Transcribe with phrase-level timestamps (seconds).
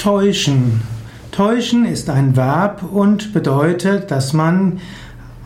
[0.00, 0.80] Täuschen.
[1.30, 4.80] Täuschen ist ein Verb und bedeutet, dass man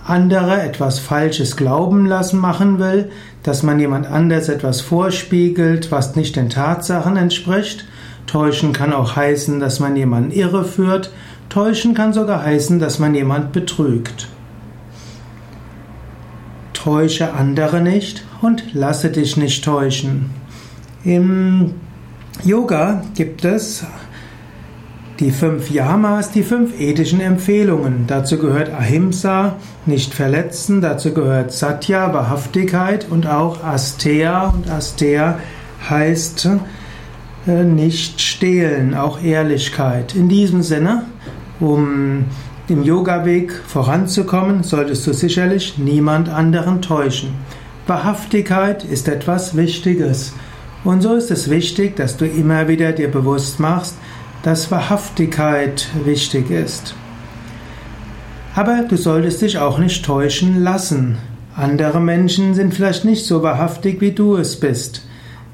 [0.06, 3.10] andere etwas Falsches glauben lassen machen will,
[3.42, 7.84] dass man jemand anders etwas vorspiegelt, was nicht den Tatsachen entspricht.
[8.28, 11.10] Täuschen kann auch heißen, dass man jemanden irreführt.
[11.48, 14.28] Täuschen kann sogar heißen, dass man jemand betrügt.
[16.74, 20.30] Täusche andere nicht und lasse dich nicht täuschen.
[21.02, 21.72] Im
[22.44, 23.84] Yoga gibt es
[25.20, 28.06] die fünf Yamas, die fünf ethischen Empfehlungen.
[28.06, 29.56] Dazu gehört Ahimsa,
[29.86, 34.48] nicht verletzen, dazu gehört Satya, Wahrhaftigkeit und auch Asteya.
[34.48, 35.38] Und Asteya
[35.88, 36.48] heißt
[37.46, 40.14] äh, nicht stehlen, auch Ehrlichkeit.
[40.14, 41.04] In diesem Sinne,
[41.60, 42.24] um
[42.68, 47.30] im Yoga-Weg voranzukommen, solltest du sicherlich niemand anderen täuschen.
[47.86, 50.32] Wahrhaftigkeit ist etwas Wichtiges.
[50.82, 53.96] Und so ist es wichtig, dass du immer wieder dir bewusst machst,
[54.44, 56.94] dass Wahrhaftigkeit wichtig ist.
[58.54, 61.16] Aber du solltest dich auch nicht täuschen lassen.
[61.56, 65.06] Andere Menschen sind vielleicht nicht so wahrhaftig, wie du es bist.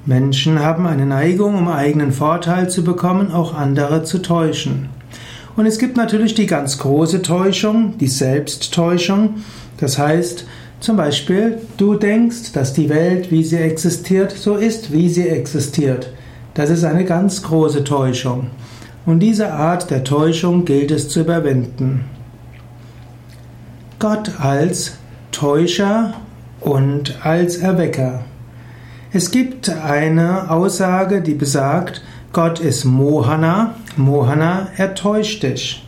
[0.07, 4.89] Menschen haben eine Neigung, um eigenen Vorteil zu bekommen, auch andere zu täuschen.
[5.57, 9.37] Und es gibt natürlich die ganz große Täuschung, die Selbsttäuschung.
[9.79, 10.47] Das heißt,
[10.81, 16.13] zum Beispiel, du denkst, dass die Welt, wie sie existiert, so ist, wie sie existiert.
[16.55, 18.49] Das ist eine ganz große Täuschung.
[19.07, 22.05] Und diese Art der Täuschung gilt es zu überwinden.
[23.99, 24.99] Gott als
[25.33, 26.15] Täuscher
[26.61, 28.25] und als Erwecker.
[29.13, 33.75] Es gibt eine Aussage, die besagt, Gott ist Mohana.
[33.97, 35.87] Mohana, er täuscht dich.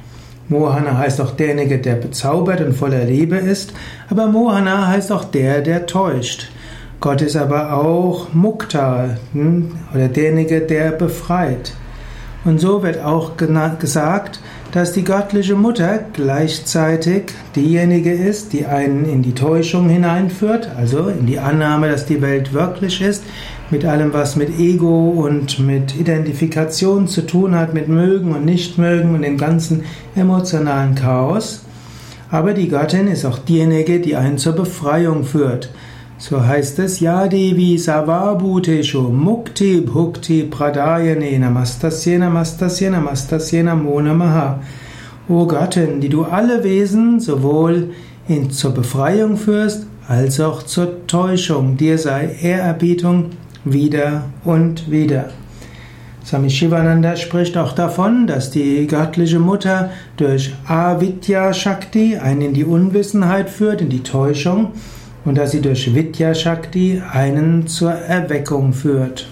[0.48, 3.72] Mohana heißt auch derjenige, der bezaubert und voller Liebe ist,
[4.10, 6.50] aber Mohana heißt auch der, der täuscht.
[7.00, 11.72] Gott ist aber auch Mukta hm, oder derjenige, der befreit.
[12.44, 14.40] Und so wird auch gesagt,
[14.72, 21.26] dass die göttliche Mutter gleichzeitig diejenige ist, die einen in die Täuschung hineinführt, also in
[21.26, 23.22] die Annahme, dass die Welt wirklich ist,
[23.70, 29.14] mit allem, was mit Ego und mit Identifikation zu tun hat, mit Mögen und Nichtmögen
[29.14, 29.84] und dem ganzen
[30.16, 31.64] emotionalen Chaos.
[32.30, 35.70] Aber die Göttin ist auch diejenige, die einen zur Befreiung führt.
[36.22, 44.60] So heißt es, Ja Devi Savabhuteshu Mukti Bhukti Pradayane Namastasye Namastasye Namastasye Namo Namaha.
[45.28, 47.90] O Göttin, die du alle Wesen sowohl
[48.28, 51.76] in, zur Befreiung führst, als auch zur Täuschung.
[51.76, 53.30] Dir sei Ehrerbietung
[53.64, 55.30] wieder und wieder.
[56.24, 62.64] Swami Shivananda spricht auch davon, dass die göttliche Mutter durch Avidya Shakti einen in die
[62.64, 64.68] Unwissenheit führt, in die Täuschung
[65.24, 69.28] und dass sie durch Vidya Shakti einen zur Erweckung führt.